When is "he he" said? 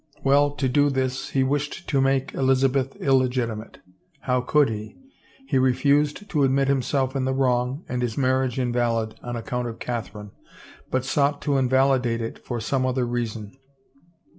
4.67-5.59